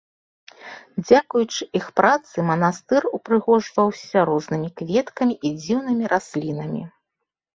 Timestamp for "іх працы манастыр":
1.79-3.03